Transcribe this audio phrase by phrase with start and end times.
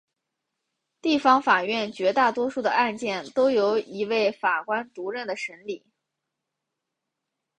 [0.99, 5.85] 地方法院绝大多数的案件都由一位法官独任审理。